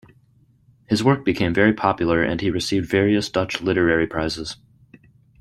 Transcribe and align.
His 0.87 1.03
work 1.03 1.23
became 1.23 1.53
very 1.53 1.73
popular 1.73 2.23
and 2.23 2.41
he 2.41 2.49
received 2.49 2.89
various 2.89 3.29
Dutch 3.29 3.61
literary 3.61 4.07
prizes. 4.07 4.57